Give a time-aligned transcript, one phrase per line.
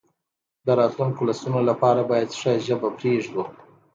[0.65, 3.43] د راتلونکو نسلونو لپاره باید ښه ژبه پریږدو.